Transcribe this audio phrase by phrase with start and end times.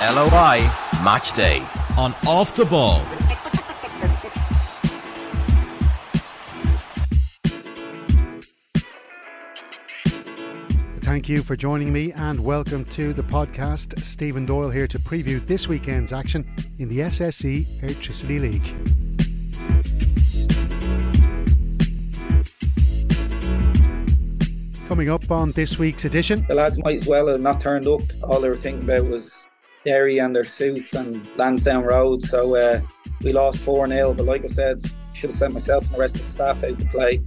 [0.00, 0.72] LOI
[1.04, 1.58] Match Day
[1.98, 3.04] on Off the Ball.
[11.02, 14.00] Thank you for joining me and welcome to the podcast.
[14.00, 18.74] Stephen Doyle here to preview this weekend's action in the SSE Airtricity League.
[24.88, 28.00] Coming up on this week's edition, the lads might as well have not turned up.
[28.22, 29.39] All they were thinking about was
[29.84, 32.22] Derry and their suits and Lansdowne Road.
[32.22, 32.80] So uh,
[33.22, 34.14] we lost 4 0.
[34.14, 34.80] But like I said,
[35.12, 37.20] should have sent myself and the rest of the staff out to play.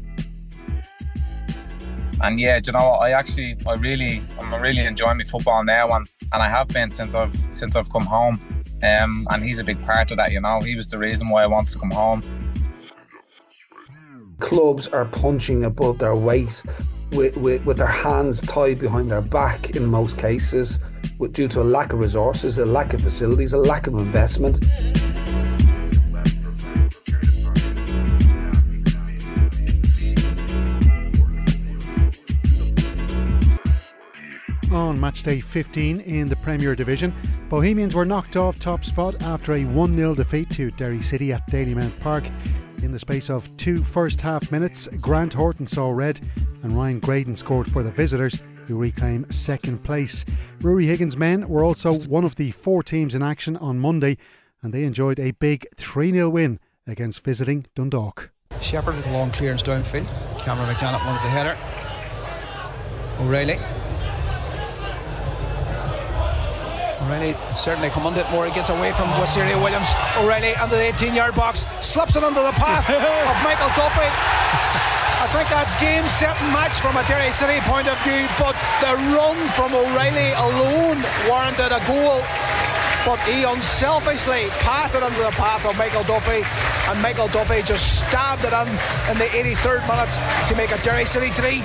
[2.21, 6.09] And yeah, you know, I actually, I really, I'm really enjoying my football now, and,
[6.31, 8.41] and I have been since I've since I've come home.
[8.81, 10.31] Um, and he's a big part of that.
[10.31, 12.21] You know, he was the reason why I wanted to come home.
[14.39, 16.63] Clubs are punching above their weight
[17.13, 20.79] with, with, with their hands tied behind their back in most cases,
[21.31, 24.59] due to a lack of resources, a lack of facilities, a lack of investment.
[34.73, 37.13] on match day 15 in the Premier Division.
[37.47, 41.47] Bohemians were knocked off top spot after a 1 0 defeat to Derry City at
[41.49, 42.23] Dalymount Park.
[42.81, 46.19] In the space of two first half minutes, Grant Horton saw red
[46.63, 50.25] and Ryan Graydon scored for the visitors, who reclaim second place.
[50.61, 54.17] Rory Higgins' men were also one of the four teams in action on Monday,
[54.61, 58.31] and they enjoyed a big 3 0 win against visiting Dundalk.
[58.61, 60.07] Shepherd with a long clearance downfield.
[60.39, 61.57] Cameron McDonald wins the header.
[63.19, 63.82] O'Reilly
[67.03, 68.45] O'Reilly certainly commanded more.
[68.45, 69.91] He gets away from Wasiri Williams.
[70.17, 74.07] O'Reilly under the 18 yard box, slaps it under the path of Michael Duffy.
[75.23, 78.55] I think that's game, set, and match from a Derry City point of view, but
[78.83, 82.19] the run from O'Reilly alone warranted a goal
[83.05, 86.43] but he unselfishly passed it into the path of Michael Duffy,
[86.89, 88.67] and Michael Duffy just stabbed it in
[89.11, 91.57] in the 83rd minute to make it Derry City 3.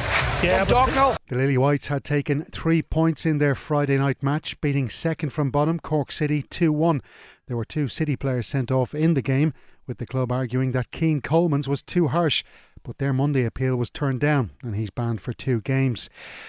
[0.43, 5.31] Yeah, the Lily Whites had taken three points in their Friday night match, beating second
[5.31, 7.03] from bottom Cork City 2 1.
[7.47, 9.54] There were two City players sent off in the game,
[9.87, 12.44] with the club arguing that Cian Coleman's was too harsh
[12.83, 16.09] but their Monday appeal was turned down and he's banned for two games.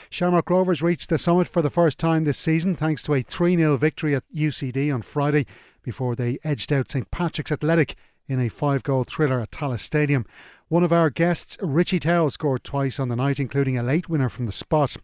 [0.10, 3.56] Shamrock Rovers reached the summit for the first time this season thanks to a 3
[3.56, 5.46] 0 victory at UCD on Friday
[5.84, 7.96] before they edged out St Patrick's Athletic
[8.28, 10.26] in a five goal thriller at Tallaght Stadium.
[10.68, 14.30] One of our guests, Richie Towell, scored twice on the night, including a late winner
[14.30, 14.98] from the spot.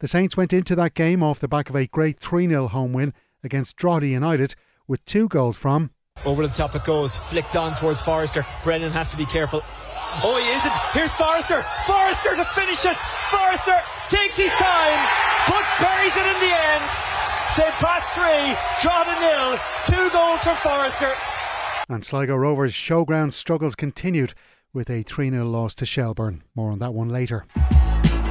[0.00, 2.92] The Saints went into that game off the back of a great 3 0 home
[2.92, 4.56] win against Drogheda United
[4.88, 5.90] with two goals from.
[6.24, 8.44] Over the top it goes, flicked on towards Forrester.
[8.64, 9.62] Brennan has to be careful.
[10.22, 10.76] Oh, he isn't.
[10.92, 11.64] Here's Forrester.
[11.86, 12.96] Forrester to finish it.
[13.30, 13.76] Forrester
[14.08, 14.98] takes his time,
[15.48, 16.84] but buries it in the end.
[17.50, 17.72] St.
[17.80, 19.58] Pat 3, Drogheda nil.
[19.86, 21.12] Two goals for Forrester.
[21.88, 24.34] And Sligo Rovers' showground struggles continued
[24.72, 26.42] with a 3 0 loss to Shelbourne.
[26.54, 27.46] More on that one later.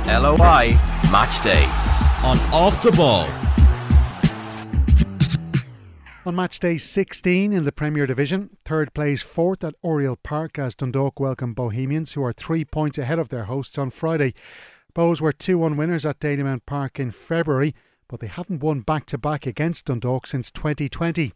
[0.08, 0.78] LOI
[1.12, 1.66] Match Day
[2.24, 3.28] on Off the Ball.
[6.25, 10.74] On match day 16 in the Premier Division, third plays fourth at Oriel Park as
[10.74, 14.34] Dundalk welcome Bohemians, who are three points ahead of their hosts on Friday.
[14.96, 17.75] Bows were 2 1 winners at Dalymount Park in February,
[18.08, 21.31] but they haven't won back to back against Dundalk since 2020.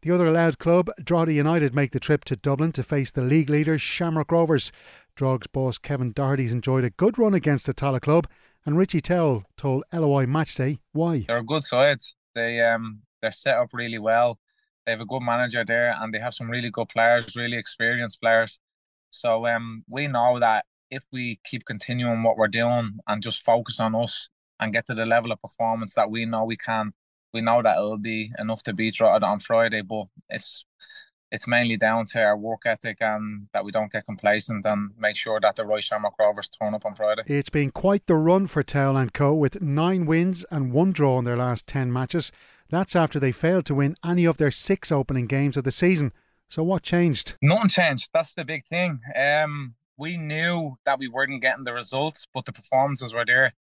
[0.00, 3.50] The other Louth club, Drogheda United, make the trip to Dublin to face the league
[3.50, 4.72] leaders Shamrock Rovers.
[5.16, 8.26] Drogs boss Kevin Doherty's enjoyed a good run against the Tallaght club,
[8.64, 11.26] and Richie Towell told LOI Matchday why.
[11.28, 11.98] They're a good side.
[12.34, 14.38] They um they're set up really well.
[14.84, 18.20] They have a good manager there, and they have some really good players, really experienced
[18.20, 18.60] players.
[19.10, 23.78] So um, we know that if we keep continuing what we're doing and just focus
[23.80, 26.92] on us and get to the level of performance that we know we can,
[27.32, 29.82] we know that it'll be enough to beat Drogheda on Friday.
[29.82, 30.64] But it's
[31.30, 35.16] it's mainly down to our work ethic and that we don't get complacent and make
[35.16, 37.22] sure that the Roy Shamrock Rovers turn up on Friday.
[37.26, 39.32] It's been quite the run for Towell and Co.
[39.34, 42.32] with nine wins and one draw in their last ten matches.
[42.68, 46.12] That's after they failed to win any of their six opening games of the season.
[46.48, 47.34] So what changed?
[47.40, 48.10] Nothing changed.
[48.12, 49.00] That's the big thing.
[49.16, 53.54] Um, we knew that we weren't getting the results, but the performances were there.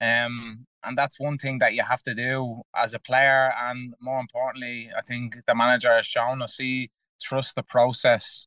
[0.00, 4.18] Um, and that's one thing that you have to do as a player, and more
[4.18, 6.90] importantly, I think the manager has shown us he
[7.20, 8.46] trusts the process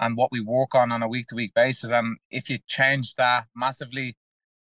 [0.00, 1.90] and what we work on on a week to week basis.
[1.90, 4.16] And if you change that massively,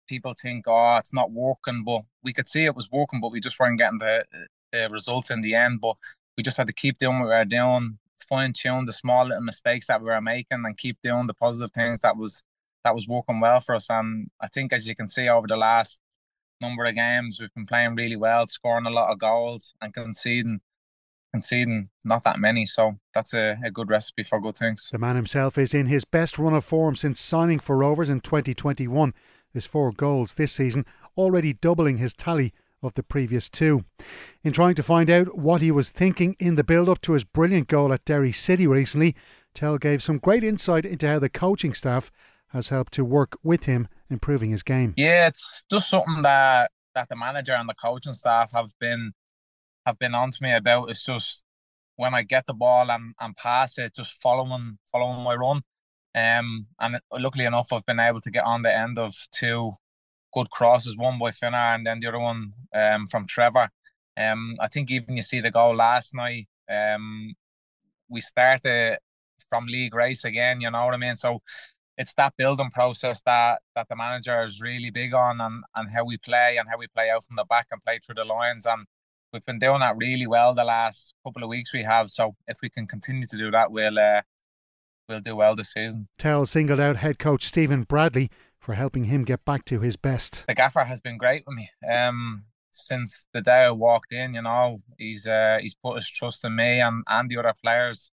[0.07, 1.83] people think, oh, it's not working.
[1.83, 4.25] But we could see it was working, but we just weren't getting the
[4.71, 5.81] the results in the end.
[5.81, 5.95] But
[6.37, 9.43] we just had to keep doing what we were doing, fine tune the small little
[9.43, 12.43] mistakes that we were making, and keep doing the positive things that was
[12.83, 13.89] that was working well for us.
[13.89, 15.99] And I think, as you can see over the last
[16.61, 20.61] number of games, we've been playing really well, scoring a lot of goals and conceding
[21.31, 22.65] conceding not that many.
[22.65, 24.89] So that's a, a good recipe for good things.
[24.91, 28.21] The man himself is in his best run of form since signing for Rovers in
[28.21, 29.13] 2021.
[29.51, 30.85] His four goals this season,
[31.17, 33.83] already doubling his tally of the previous two.
[34.43, 37.23] In trying to find out what he was thinking in the build up to his
[37.23, 39.15] brilliant goal at Derry City recently,
[39.53, 42.11] Towell gave some great insight into how the coaching staff
[42.49, 44.93] has helped to work with him improving his game.
[44.97, 49.13] Yeah, it's just something that that the manager and the coaching staff have been
[49.89, 50.89] have been on to me about.
[50.89, 51.43] is just
[51.95, 55.61] when I get the ball and, and pass it, just following following my run.
[56.15, 59.73] Um, and luckily enough, I've been able to get on the end of two
[60.33, 63.69] good crosses, one by Finner and then the other one um, from Trevor.
[64.17, 66.47] Um, I think even you see the goal last night.
[66.69, 67.33] Um,
[68.09, 68.99] we started
[69.49, 70.61] from league race again.
[70.61, 71.15] You know what I mean?
[71.15, 71.41] So
[71.97, 76.05] it's that building process that that the manager is really big on, and and how
[76.05, 78.65] we play and how we play out from the back and play through the lines.
[78.65, 78.85] And
[79.33, 81.73] we've been doing that really well the last couple of weeks.
[81.73, 82.09] We have.
[82.09, 83.99] So if we can continue to do that, we'll.
[83.99, 84.21] Uh,
[85.09, 86.07] we'll do well this season.
[86.19, 88.29] Towell singled out head coach Stephen Bradley
[88.59, 90.43] for helping him get back to his best.
[90.47, 91.67] The gaffer has been great with me.
[91.91, 96.45] Um, since the day I walked in, you know, he's uh, he's put his trust
[96.45, 98.11] in me and, and the other players.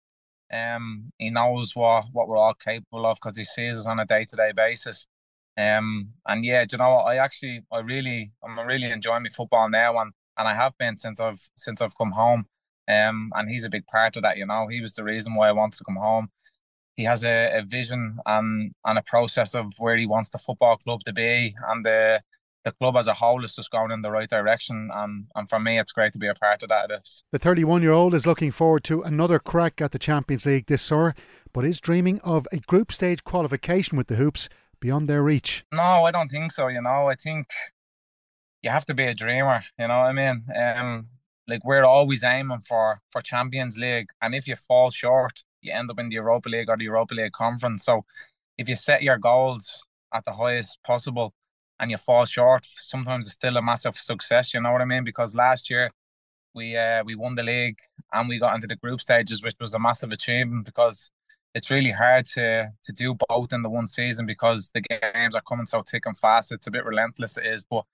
[0.51, 4.05] Um, he knows what, what we're all capable of because he sees us on a
[4.05, 5.07] day to day basis.
[5.55, 9.99] Um, and yeah, you know, I actually, I really, I'm really enjoying my football now,
[9.99, 12.45] and and I have been since I've since I've come home.
[12.87, 14.37] Um, and he's a big part of that.
[14.37, 16.29] You know, he was the reason why I wanted to come home
[16.99, 20.75] he has a, a vision and and a process of where he wants the football
[20.75, 22.21] club to be and the
[22.65, 25.61] the club as a whole is just going in the right direction and and for
[25.61, 27.23] me it's great to be a part of that this.
[27.31, 30.81] The 31 year old is looking forward to another crack at the Champions League this
[30.81, 31.15] summer
[31.53, 34.49] but is dreaming of a group stage qualification with the Hoops
[34.81, 35.63] beyond their reach.
[35.71, 37.07] No, I don't think so, you know.
[37.07, 37.47] I think
[38.61, 40.43] you have to be a dreamer, you know what I mean?
[40.55, 41.03] Um
[41.47, 45.89] like we're always aiming for for Champions League and if you fall short you end
[45.91, 47.83] up in the Europa League or the Europa League conference.
[47.83, 48.05] So
[48.57, 51.33] if you set your goals at the highest possible
[51.79, 54.53] and you fall short, sometimes it's still a massive success.
[54.53, 55.03] You know what I mean?
[55.03, 55.89] Because last year
[56.53, 57.79] we uh, we won the league
[58.13, 61.11] and we got into the group stages, which was a massive achievement because
[61.55, 65.41] it's really hard to to do both in the one season because the games are
[65.47, 66.51] coming so thick and fast.
[66.51, 67.63] It's a bit relentless, it is.
[67.63, 67.85] But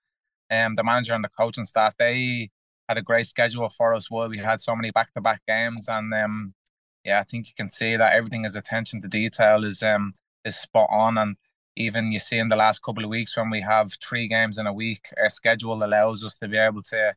[0.50, 2.50] um, the manager and the coaching staff they
[2.88, 4.10] had a great schedule for us.
[4.10, 6.54] Well, we had so many back to back games, and um,
[7.04, 10.10] yeah, I think you can see that everything is attention to detail is um
[10.44, 11.36] is spot on and
[11.76, 14.66] even you see in the last couple of weeks when we have three games in
[14.66, 17.14] a week, our schedule allows us to be able to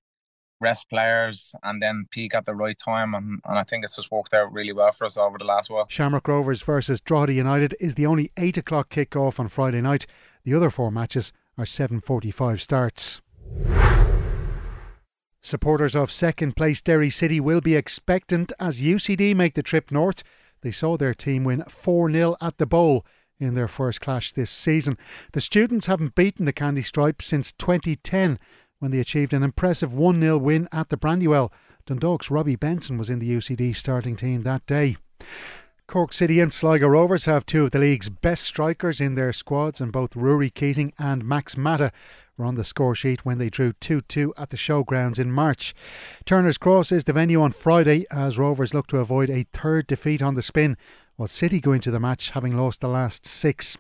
[0.60, 4.12] rest players and then peak at the right time and, and I think it's just
[4.12, 5.86] worked out really well for us over the last while.
[5.88, 10.06] Shamrock Rovers versus Drogheda United is the only eight o'clock kick-off on Friday night.
[10.44, 11.32] The other four matches
[12.02, 13.22] forty five starts.
[15.42, 20.22] Supporters of second place Derry City will be expectant as UCD make the trip north.
[20.62, 23.06] They saw their team win 4 0 at the Bowl
[23.40, 24.98] in their first clash this season.
[25.32, 28.38] The students haven't beaten the Candy Stripes since 2010
[28.80, 31.54] when they achieved an impressive 1 0 win at the Brandywell.
[31.86, 34.98] Dundalk's Robbie Benson was in the UCD starting team that day.
[35.90, 39.82] Cork City and Sligo Rovers have two of the league's best strikers in their squads,
[39.82, 41.92] and both Rory Keating and Max Mata
[42.38, 45.74] were on the score sheet when they drew 2 2 at the showgrounds in March.
[46.26, 50.22] Turner's Cross is the venue on Friday as Rovers look to avoid a third defeat
[50.22, 50.78] on the spin,
[51.16, 53.76] while City go into the match having lost the last six.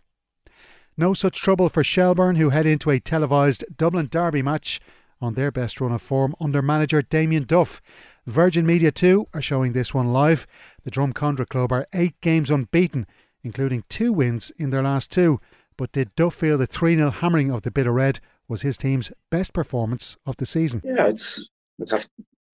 [0.97, 4.81] No such trouble for Shelbourne, who head into a televised Dublin Derby match
[5.21, 7.81] on their best run of form under manager Damien Duff.
[8.29, 10.45] Virgin Media 2 are showing this one live.
[10.83, 13.07] The Drumcondra Club are eight games unbeaten,
[13.43, 15.39] including two wins in their last two.
[15.77, 18.77] But did Duff feel the 3 0 hammering of the Bit o' Red was his
[18.77, 20.81] team's best performance of the season.
[20.83, 21.49] Yeah, it's
[21.81, 22.09] I'd have to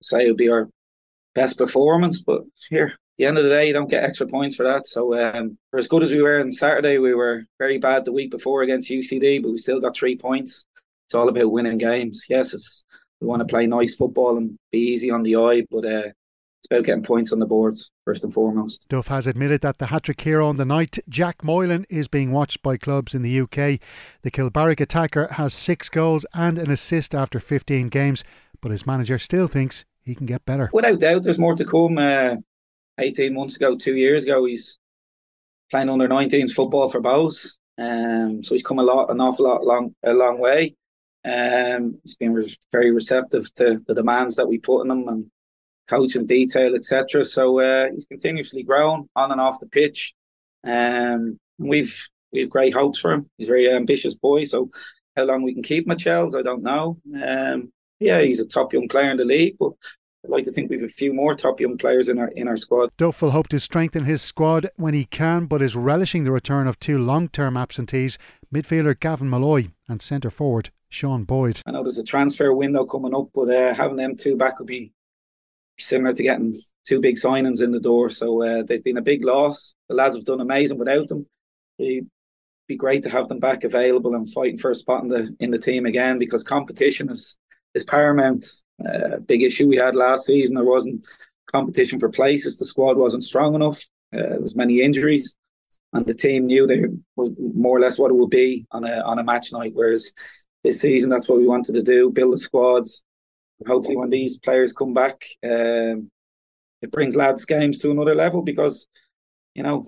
[0.03, 0.69] say it would be our
[1.35, 4.57] best performance, but here at the end of the day, you don't get extra points
[4.57, 4.87] for that.
[4.87, 8.13] So um, for as good as we were on Saturday, we were very bad the
[8.13, 10.65] week before against UCD, but we still got three points.
[11.07, 12.25] It's all about winning games.
[12.29, 12.85] Yes,
[13.23, 16.67] we want to play nice football and be easy on the eye, but uh, it's
[16.69, 18.89] about getting points on the boards first and foremost.
[18.89, 22.33] Duff has admitted that the hat trick hero on the night, Jack Moylan, is being
[22.33, 23.79] watched by clubs in the UK.
[24.23, 28.25] The Kilbarrack attacker has six goals and an assist after 15 games,
[28.61, 30.69] but his manager still thinks he can get better.
[30.73, 31.99] Without doubt, there's more to come.
[31.99, 32.37] Uh,
[32.99, 34.79] 18 months ago, two years ago, he's
[35.71, 37.59] playing under 19s football for Bohs.
[37.79, 40.75] Um, so he's come a lot, an awful lot, long, a long way.
[41.25, 45.31] Um, he's been re- very receptive to the demands that we put on him and
[45.89, 47.25] coaching detail, etc.
[47.25, 50.15] So uh, he's continuously grown on and off the pitch.
[50.65, 53.29] Um, we've we have great hopes for him.
[53.37, 54.45] He's a very ambitious boy.
[54.45, 54.71] So
[55.17, 56.99] how long we can keep Shells, I don't know.
[57.15, 59.73] Um, yeah, he's a top young player in the league, but
[60.25, 62.57] I'd like to think we've a few more top young players in our in our
[62.57, 62.91] squad.
[62.97, 66.67] Duff will hope to strengthen his squad when he can, but is relishing the return
[66.67, 68.19] of two long-term absentees,
[68.53, 71.61] midfielder Gavin Molloy and centre forward Sean Boyd.
[71.67, 74.69] I know there's a transfer window coming up, but uh, having them two back would
[74.69, 74.93] be
[75.79, 76.53] similar to getting
[76.87, 78.11] two big signings in the door.
[78.11, 79.75] So uh, they've been a big loss.
[79.89, 81.27] The lads have done amazing without them.
[81.79, 82.09] It'd
[82.69, 85.51] be great to have them back available and fighting for a spot in the in
[85.51, 87.39] the team again because competition is
[87.75, 88.45] is paramount.
[88.85, 90.57] Uh, big issue we had last season.
[90.57, 91.07] There wasn't
[91.47, 92.59] competition for places.
[92.59, 93.81] The squad wasn't strong enough.
[94.15, 95.37] Uh, there was many injuries,
[95.95, 96.85] and the team knew they
[97.17, 99.73] was more or less what it would be on a on a match night.
[99.75, 100.13] Whereas
[100.63, 103.05] this season, that's what we wanted to do: build the squads.
[103.67, 106.11] Hopefully, when these players come back, um,
[106.83, 108.89] it brings lads' games to another level because
[109.55, 109.85] you know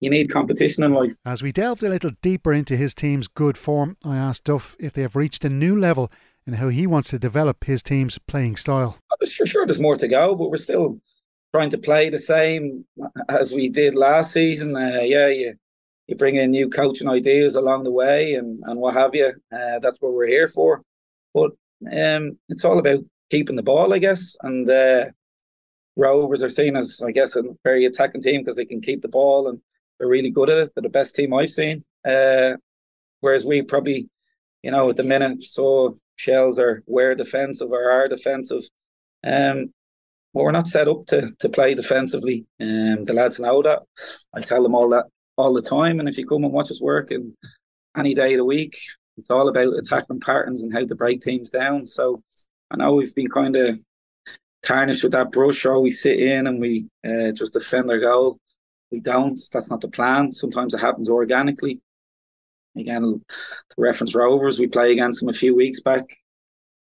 [0.00, 1.16] you need competition in life.
[1.24, 4.92] As we delved a little deeper into his team's good form, I asked Duff if
[4.92, 6.10] they have reached a new level
[6.46, 8.98] and how he wants to develop his team's playing style.
[9.20, 10.98] For sure, there's more to go, but we're still
[11.54, 12.84] trying to play the same
[13.28, 14.76] as we did last season.
[14.76, 15.54] Uh, yeah, you
[16.08, 19.32] you bring in new coaching ideas along the way and and what have you.
[19.52, 20.82] Uh, that's what we're here for.
[21.34, 21.52] But
[21.92, 24.36] um, it's all about keeping the ball, I guess.
[24.42, 25.06] And uh,
[25.96, 29.08] Rovers are seen as, I guess, a very attacking team because they can keep the
[29.08, 29.60] ball and
[29.98, 30.70] they're really good at it.
[30.74, 31.84] They're the best team I've seen.
[32.04, 32.54] Uh,
[33.20, 34.08] whereas we probably
[34.62, 38.62] you know, at the minute, so shells are where defensive or are defensive.
[39.24, 39.72] Um,
[40.32, 42.44] well, we're not set up to to play defensively.
[42.60, 43.82] Um, the lads know that.
[44.34, 45.06] I tell them all that
[45.38, 46.00] all the time.
[46.00, 47.32] And if you come and watch us work and
[47.96, 48.78] any day of the week,
[49.16, 51.86] it's all about attacking patterns and how to break teams down.
[51.86, 52.22] So
[52.70, 53.80] I know we've been kind of
[54.62, 58.38] tarnished with that brush, or we sit in and we uh, just defend our goal.
[58.90, 59.38] We don't.
[59.52, 60.32] That's not the plan.
[60.32, 61.80] Sometimes it happens organically.
[62.76, 66.04] Again, to reference Rovers, we play against them a few weeks back.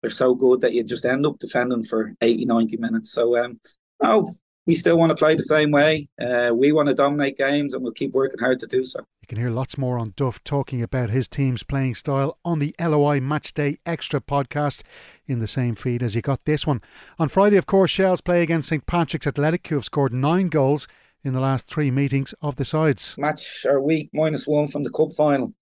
[0.02, 3.12] They're so good that you just end up defending for 80, 90 minutes.
[3.12, 3.60] So, um,
[4.02, 4.28] no,
[4.68, 6.08] we still want to play the same way.
[6.22, 9.00] Uh, we want to dominate games and we'll keep working hard to do so.
[9.22, 12.76] You can hear lots more on Duff talking about his team's playing style on the
[12.80, 14.84] LOI Matchday Extra podcast
[15.26, 16.82] in the same feed as you got this one.
[17.18, 20.88] On Friday, of course, Shells play against St Patrick's Athletic, who have scored nine goals
[21.24, 23.16] in the last three meetings of the sides.
[23.18, 25.54] Match our week minus one from the cup final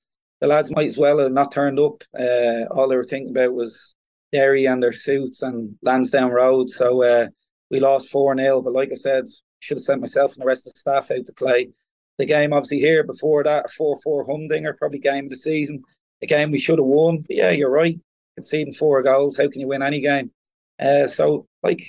[0.42, 2.04] the lads might as well have not turned up.
[2.18, 3.96] Uh, all they were thinking about was
[4.32, 6.70] Derry and their suits and Lansdowne Road.
[6.70, 7.28] So uh,
[7.72, 8.62] we lost 4 0.
[8.62, 9.26] But like I said,
[9.60, 11.70] should have sent myself and the rest of the staff out to play.
[12.18, 15.84] The game, obviously, here before that, a 4 4 humdinger, probably game of the season.
[16.22, 17.18] A game we should have won.
[17.28, 18.00] But yeah, you're right.
[18.36, 20.32] Conceding four goals, how can you win any game?
[20.80, 21.82] Uh, so, like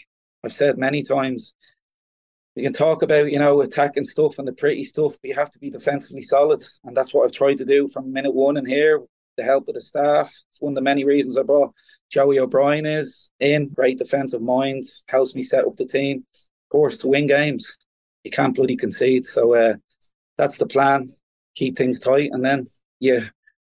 [0.44, 1.54] I've said many times,
[2.54, 5.50] we can talk about you know attacking stuff and the pretty stuff, but you have
[5.50, 8.56] to be defensively solid, and that's what I've tried to do from minute one.
[8.56, 9.02] And here,
[9.36, 11.74] the help of the staff, it's one of the many reasons I brought
[12.10, 13.68] Joey O'Brien is in.
[13.74, 16.24] Great defensive mind, helps me set up the team.
[16.32, 17.78] Of course, to win games,
[18.24, 19.24] you can't bloody concede.
[19.24, 19.74] So uh,
[20.36, 21.04] that's the plan.
[21.54, 22.64] Keep things tight, and then
[23.00, 23.20] yeah,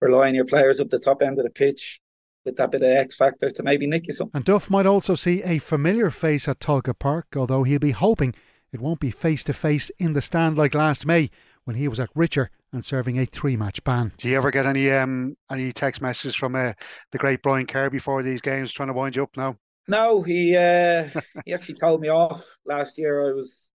[0.00, 2.00] rely on your players up the top end of the pitch
[2.44, 4.36] with that bit of X factor to maybe nick you something.
[4.36, 8.34] And Duff might also see a familiar face at Tolka Park, although he'll be hoping
[8.72, 11.30] it won't be face to face in the stand like last May
[11.64, 14.12] when he was at Richer and serving a three match ban.
[14.16, 16.72] Do you ever get any um any text messages from uh,
[17.12, 19.56] the great Brian Kerr before these games trying to wind you up now?
[19.88, 21.08] No, he uh,
[21.44, 23.30] he actually told me off last year.
[23.30, 23.70] I was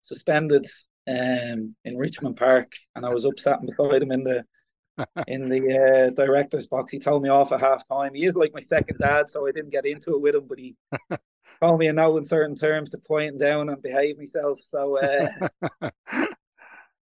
[0.00, 0.66] suspended
[1.08, 4.44] um, in Richmond Park, and I was upset beside him in the
[5.26, 6.90] in the uh, director's box.
[6.90, 8.14] He told me off at half time.
[8.14, 10.58] He is like my second dad, so I didn't get into it with him, but
[10.58, 10.76] he
[11.60, 14.60] call me a no in certain terms to point down and behave myself.
[14.60, 15.90] So uh,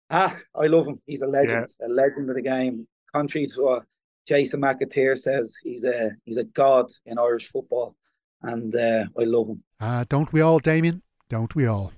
[0.10, 1.00] ah, I love him.
[1.06, 1.88] He's a legend, yeah.
[1.88, 2.88] a legend of the game.
[3.14, 3.84] Contrary to what
[4.28, 7.96] Jason McAteer says, he's a he's a god in Irish football,
[8.42, 9.64] and uh, I love him.
[9.80, 11.02] Uh, don't we all, Damien?
[11.30, 11.92] Don't we all?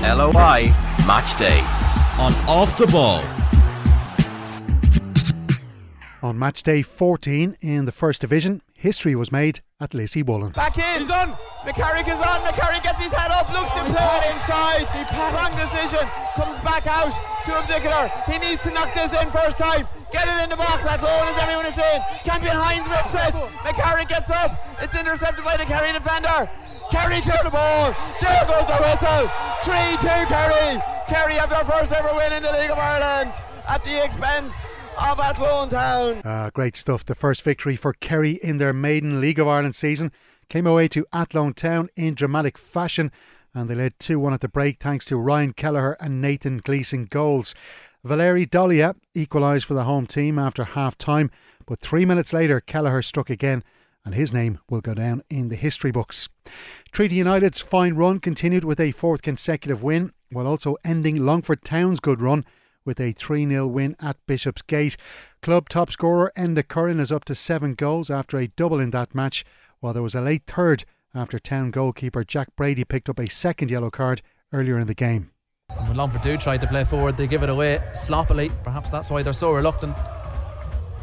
[0.00, 0.72] LOI
[1.06, 1.60] Match Day
[2.18, 3.22] on Off the Ball.
[6.20, 10.54] On match day 14 in the First Division, history was made at Lissywollen.
[10.54, 11.02] Back in.
[11.02, 11.34] He's on.
[11.66, 12.38] McCarrick is on.
[12.46, 14.86] McCarrick gets his head up, looks to play it inside.
[15.34, 16.06] Wrong decision.
[16.38, 17.10] Comes back out
[17.44, 18.06] to Abdicator.
[18.30, 19.86] He needs to knock this in first time.
[20.14, 20.84] Get it in the box.
[20.86, 21.98] That's all as everyone is in.
[22.22, 23.34] Campion Hines rips it.
[23.66, 24.54] McCarrick gets up.
[24.80, 26.48] It's intercepted by the Kerry defender.
[26.94, 27.92] Kerry clear the ball.
[28.22, 29.26] There goes the whistle.
[29.66, 30.78] 3 2 Kerry.
[31.10, 33.34] Kerry have their first ever win in the League of Ireland
[33.66, 34.64] at the expense
[35.00, 36.22] of Athlone Town.
[36.24, 37.04] Uh, great stuff.
[37.04, 40.10] The first victory for Kerry in their maiden League of Ireland season
[40.48, 43.12] came away to Athlone Town in dramatic fashion
[43.54, 47.06] and they led 2 1 at the break thanks to Ryan Kelleher and Nathan Gleeson
[47.06, 47.54] goals.
[48.04, 51.30] Valeri Dolia equalised for the home team after half time,
[51.66, 53.62] but three minutes later, Kelleher struck again
[54.04, 56.28] and his name will go down in the history books.
[56.92, 62.00] Treaty United's fine run continued with a fourth consecutive win, while also ending Longford Town's
[62.00, 62.44] good run
[62.88, 64.96] with a 3 0 win at Bishopsgate.
[65.42, 69.14] Club top scorer Enda Curran is up to seven goals after a double in that
[69.14, 69.44] match,
[69.80, 73.70] while there was a late third after town goalkeeper Jack Brady picked up a second
[73.70, 74.22] yellow card
[74.54, 75.30] earlier in the game.
[75.84, 78.50] when Longford do try to play forward, they give it away sloppily.
[78.64, 79.94] Perhaps that's why they're so reluctant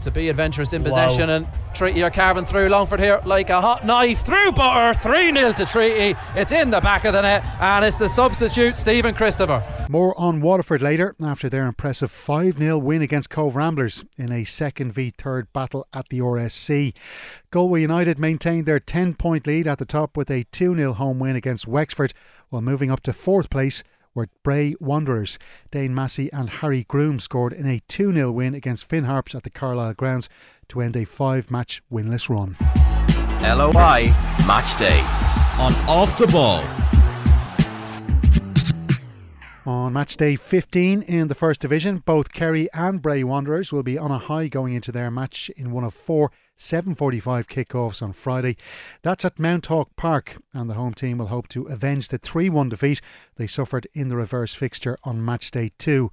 [0.06, 1.28] to be adventurous in possession.
[1.30, 1.36] Wow.
[1.36, 4.98] And Treaty are carving through Longford here like a hot knife through butter.
[4.98, 6.18] 3 0 to Treaty.
[6.36, 9.64] It's in the back of the net, and it's the substitute, Stephen Christopher.
[9.90, 14.46] More on Waterford later after their impressive 5 0 win against Cobh Ramblers in a
[14.46, 16.94] second v third battle at the RSC.
[17.52, 21.20] Galway United maintained their 10 point lead at the top with a 2 0 home
[21.20, 22.14] win against Wexford
[22.50, 23.84] while moving up to fourth place
[24.16, 25.38] were Bray Wanderers.
[25.70, 29.44] Dane Massey and Harry Groom scored in a 2 0 win against Finn Harps at
[29.44, 30.30] the Carlisle grounds
[30.70, 32.56] to end a five match winless run.
[33.42, 34.08] LOI
[34.48, 35.02] Match Day
[35.60, 36.64] on Off the Ball.
[39.68, 43.98] On match day 15 in the First Division, both Kerry and Bray Wanderers will be
[43.98, 48.56] on a high going into their match in one of four 7.45 kickoffs on Friday.
[49.02, 52.50] That's at Mount Hawk Park, and the home team will hope to avenge the 3
[52.50, 53.02] 1 defeat
[53.36, 56.10] they suffered in the reverse fixture on match day 2.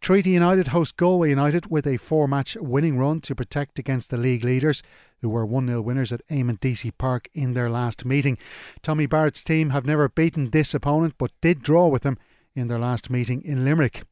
[0.00, 4.16] Treaty United host Galway United with a four match winning run to protect against the
[4.16, 4.82] league leaders,
[5.20, 8.38] who were 1 0 winners at Eamonn Deacy Park in their last meeting.
[8.82, 12.18] Tommy Barrett's team have never beaten this opponent but did draw with them
[12.54, 14.04] in their last meeting in Limerick.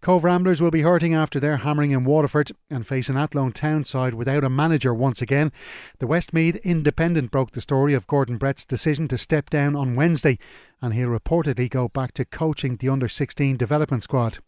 [0.00, 3.84] Cobh Ramblers will be hurting after their hammering in Waterford and face an Athlone Town
[3.84, 5.50] side without a manager once again.
[5.98, 10.38] The Westmeath Independent broke the story of Gordon Brett's decision to step down on Wednesday,
[10.82, 14.38] and he'll reportedly go back to coaching the under 16 development squad.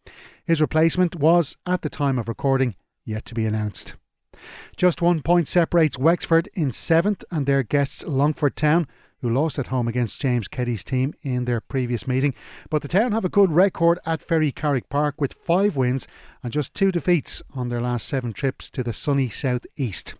[0.44, 3.94] His replacement was, at the time of recording, yet to be announced.
[4.76, 8.86] Just one point separates Wexford in seventh and their guests Longford Town
[9.20, 12.34] who lost at home against James Keddy's team in their previous meeting.
[12.70, 16.06] But the town have a good record at Ferrycarrig Park with five wins
[16.42, 20.14] and just two defeats on their last seven trips to the sunny south east.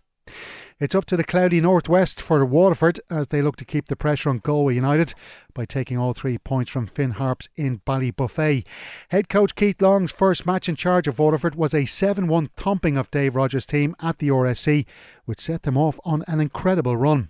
[0.79, 4.29] It's up to the cloudy northwest for Waterford as they look to keep the pressure
[4.29, 5.15] on Galway United
[5.55, 8.63] by taking all three points from Finn Harps in Ballybofey.
[9.09, 12.95] Head coach Keith Long's first match in charge of Waterford was a 7 1 thumping
[12.95, 14.85] of Dave Rogers' team at the RSC,
[15.25, 17.29] which set them off on an incredible run.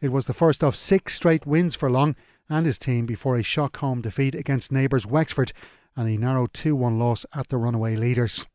[0.00, 2.16] It was the first of six straight wins for Long
[2.48, 5.52] and his team before a shock home defeat against neighbours Wexford
[5.94, 8.46] and a narrow 2 1 loss at the runaway leaders.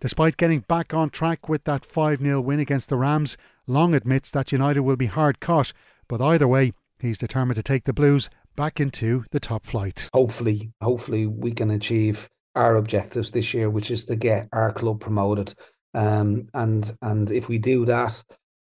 [0.00, 3.36] Despite getting back on track with that 5 0 win against the Rams,
[3.66, 5.74] Long admits that United will be hard caught,
[6.08, 10.08] but either way, he's determined to take the Blues back into the top flight.
[10.14, 15.00] Hopefully, hopefully we can achieve our objectives this year, which is to get our club
[15.00, 15.52] promoted.
[15.92, 18.24] Um, and and if we do that,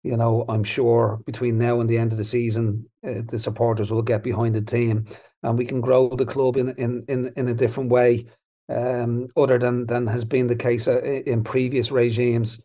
[0.10, 3.92] you know, I'm sure between now and the end of the season, uh, the supporters
[3.92, 5.06] will get behind the team,
[5.44, 8.26] and we can grow the club in in in, in a different way,
[8.70, 12.60] um, other than than has been the case uh, in previous regimes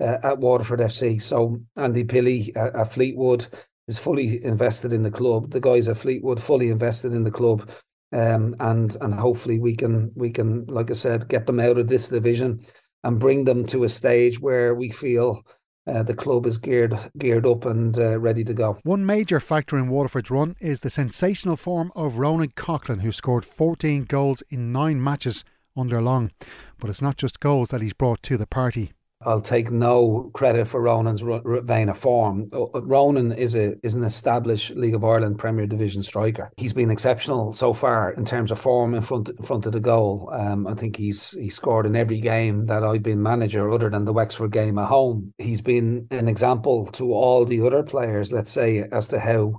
[0.00, 1.22] uh, at Waterford FC.
[1.22, 3.46] So Andy Pilley at, at Fleetwood
[3.86, 5.52] is fully invested in the club.
[5.52, 7.70] The guys at Fleetwood fully invested in the club,
[8.12, 11.86] um, and and hopefully we can we can, like I said, get them out of
[11.86, 12.66] this division
[13.04, 15.44] and bring them to a stage where we feel
[15.88, 18.78] uh, the club is geared geared up and uh, ready to go.
[18.82, 23.44] One major factor in Waterford's run is the sensational form of Ronan Coughlin, who scored
[23.44, 25.44] 14 goals in nine matches
[25.76, 26.32] under Long.
[26.78, 28.92] But it's not just goals that he's brought to the party.
[29.22, 32.48] I'll take no credit for Ronan's vein of form.
[32.52, 36.52] Uh, uh, Ronan is a is an established League of Ireland Premier Division striker.
[36.56, 39.80] He's been exceptional so far in terms of form in front in front of the
[39.80, 40.30] goal.
[40.32, 44.04] Um, I think he's he scored in every game that I've been manager, other than
[44.04, 45.34] the Wexford game at home.
[45.38, 48.32] He's been an example to all the other players.
[48.32, 49.56] Let's say as to how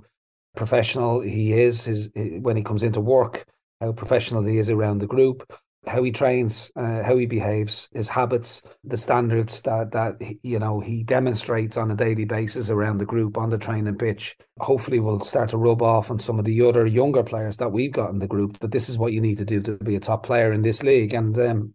[0.56, 3.44] professional he is his, when he comes into work,
[3.82, 5.52] how professional he is around the group
[5.86, 10.80] how he trains, uh, how he behaves, his habits, the standards that that you know
[10.80, 14.36] he demonstrates on a daily basis around the group on the training pitch.
[14.58, 17.92] Hopefully, will start to rub off on some of the other younger players that we've
[17.92, 18.58] got in the group.
[18.58, 20.82] That this is what you need to do to be a top player in this
[20.82, 21.74] league, and um,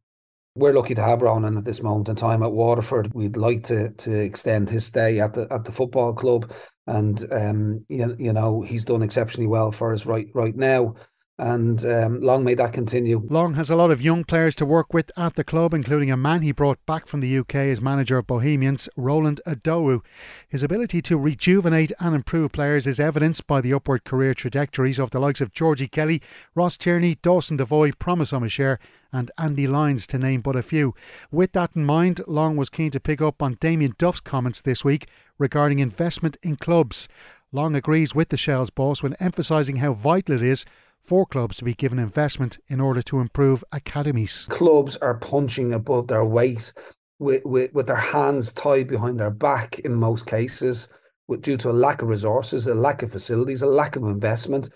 [0.53, 3.11] we're lucky to have Ronan at this moment in time at Waterford.
[3.13, 6.53] We'd like to to extend his stay at the at the football club,
[6.85, 10.95] and um, you, you know he's done exceptionally well for us right right now
[11.38, 13.21] and um, long may that continue.
[13.30, 16.15] Long has a lot of young players to work with at the club, including a
[16.15, 20.02] man he brought back from the UK as manager of Bohemians, Roland Idowu.
[20.48, 25.12] His ability to rejuvenate and improve players is evidenced by the upward career trajectories of
[25.12, 26.21] the likes of Georgie Kelly,
[26.56, 28.78] Ross Tierney, Dawson Devoy, Promise Omochere,
[29.12, 30.95] and Andy Lyons, to name but a few.
[31.32, 34.86] With that in mind, Long was keen to pick up on Damien Duff's comments this
[34.86, 37.10] week regarding investment in clubs.
[37.52, 40.65] Long agrees with the Shells boss when emphasising how vital it is
[41.05, 44.47] for clubs to be given investment in order to improve academies.
[44.49, 46.73] Clubs are punching above their weight
[47.19, 50.87] with, with, with their hands tied behind their back in most cases,
[51.27, 54.69] with, due to a lack of resources, a lack of facilities, a lack of investment.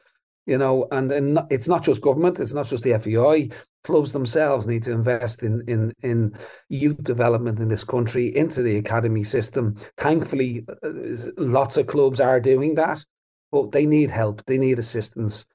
[0.46, 3.56] You know, and, and it's not just government, it's not just the FAI.
[3.84, 6.36] Clubs themselves need to invest in, in, in
[6.70, 9.76] youth development in this country, into the academy system.
[9.98, 10.90] Thankfully, uh,
[11.38, 13.06] lots of clubs are doing that,
[13.52, 15.46] but they need help, they need assistance.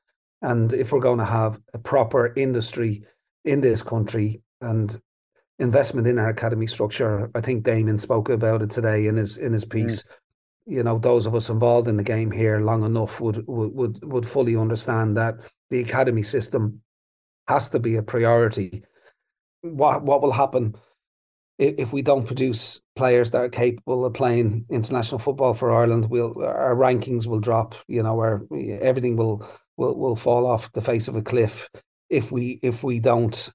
[0.44, 3.02] And if we're going to have a proper industry
[3.46, 4.94] in this country and
[5.58, 9.54] investment in our academy structure, I think Damien spoke about it today in his in
[9.54, 10.02] his piece.
[10.02, 10.06] Mm.
[10.66, 14.04] You know, those of us involved in the game here long enough would would would,
[14.04, 15.36] would fully understand that
[15.70, 16.82] the academy system
[17.48, 18.84] has to be a priority.
[19.62, 20.74] What what will happen
[21.56, 26.10] if we don't produce players that are capable of playing international football for Ireland?
[26.10, 27.76] We'll our rankings will drop.
[27.88, 31.68] You know, our everything will will will fall off the face of a cliff
[32.10, 33.50] if we if we don't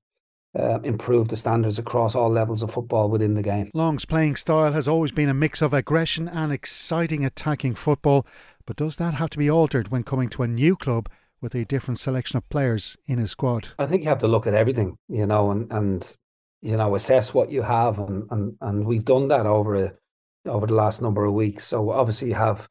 [0.57, 3.69] uh, improve the standards across all levels of football within the game.
[3.73, 8.25] Long's playing style has always been a mix of aggression and exciting attacking football,
[8.65, 11.07] but does that have to be altered when coming to a new club
[11.41, 13.69] with a different selection of players in his squad?
[13.77, 16.17] I think you have to look at everything, you know, and and
[16.61, 19.93] you know assess what you have, and and and we've done that over a,
[20.45, 21.63] over the last number of weeks.
[21.65, 22.67] So obviously you have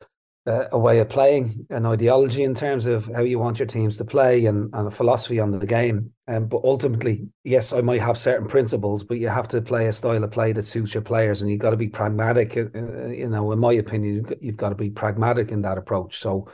[0.48, 4.04] a way of playing, an ideology in terms of how you want your teams to
[4.04, 6.12] play, and, and a philosophy on the game.
[6.26, 9.92] Um, but ultimately, yes, I might have certain principles, but you have to play a
[9.92, 12.56] style of play that suits your players, and you've got to be pragmatic.
[12.56, 16.18] Uh, uh you know, in my opinion, you've got to be pragmatic in that approach.
[16.18, 16.48] So,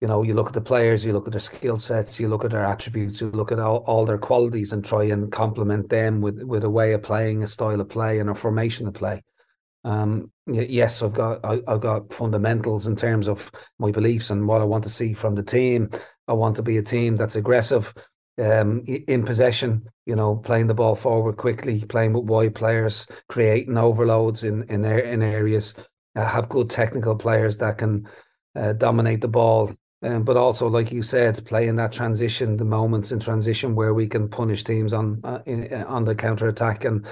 [0.00, 2.44] you know, you look at the players, you look at their skill sets, you look
[2.44, 6.20] at their attributes, you look at all, all their qualities, and try and complement them
[6.20, 9.22] with with a way of playing, a style of play, and a formation of play.
[9.86, 14.60] Um, yes, I've got I, have got fundamentals in terms of my beliefs and what
[14.60, 15.90] I want to see from the team.
[16.26, 17.94] I want to be a team that's aggressive,
[18.42, 19.88] um, in possession.
[20.04, 24.84] You know, playing the ball forward quickly, playing with wide players, creating overloads in in
[24.84, 25.72] in areas.
[26.16, 28.08] Uh, have good technical players that can
[28.56, 29.72] uh, dominate the ball.
[30.02, 34.08] Um, but also, like you said, playing that transition, the moments in transition where we
[34.08, 37.06] can punish teams on uh, in, on the counter attack and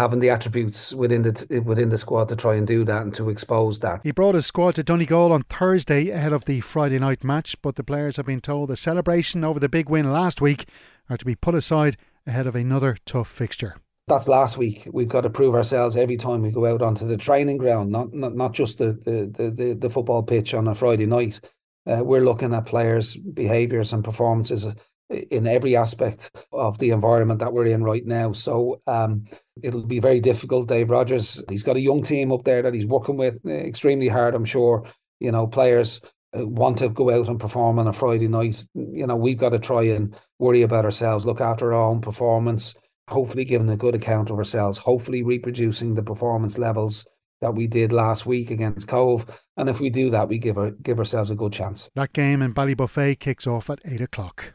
[0.00, 3.28] having the attributes within the within the squad to try and do that and to
[3.28, 4.00] expose that.
[4.02, 7.76] He brought his squad to Donegal on Thursday ahead of the Friday night match, but
[7.76, 10.66] the players have been told the celebration over the big win last week
[11.10, 13.76] are to be put aside ahead of another tough fixture.
[14.08, 14.88] That's last week.
[14.90, 18.12] We've got to prove ourselves every time we go out onto the training ground, not
[18.14, 21.40] not, not just the, the, the, the football pitch on a Friday night.
[21.86, 24.66] Uh, we're looking at players' behaviours and performances
[25.10, 28.32] in every aspect of the environment that we're in right now.
[28.32, 29.24] So um,
[29.62, 30.68] it'll be very difficult.
[30.68, 34.08] Dave Rogers, he's got a young team up there that he's working with eh, extremely
[34.08, 34.34] hard.
[34.34, 34.84] I'm sure
[35.18, 36.00] you know players
[36.36, 38.64] uh, want to go out and perform on a Friday night.
[38.74, 42.76] You know we've got to try and worry about ourselves, look after our own performance.
[43.08, 44.78] Hopefully, giving a good account of ourselves.
[44.78, 47.06] Hopefully, reproducing the performance levels
[47.40, 49.26] that we did last week against Cobh.
[49.56, 51.90] And if we do that, we give our, give ourselves a good chance.
[51.94, 54.52] That game in Ballybofey kicks off at eight o'clock.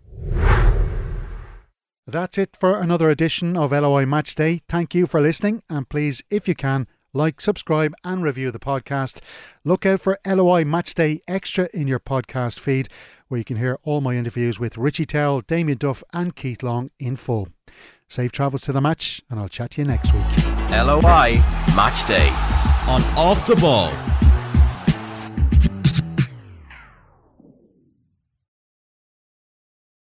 [2.07, 4.61] That's it for another edition of LOI Match Day.
[4.69, 9.21] Thank you for listening, and please, if you can, like, subscribe, and review the podcast.
[9.63, 12.89] Look out for LOI Match Day Extra in your podcast feed,
[13.27, 16.91] where you can hear all my interviews with Richie Towell, Damien Duff, and Keith Long
[16.99, 17.47] in full.
[18.07, 20.45] Safe travels to the match, and I'll chat to you next week.
[20.69, 21.41] LOI
[21.75, 23.91] Match Day on Off the Ball.